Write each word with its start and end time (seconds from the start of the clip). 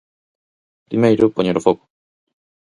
Primeiro, 0.89 1.33
poñer 1.35 1.55
o 1.59 1.65
foco. 1.67 1.85